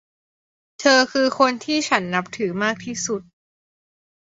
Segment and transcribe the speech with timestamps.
[0.79, 3.21] เธอคือคนที่ฉันนับถือมากที่สุด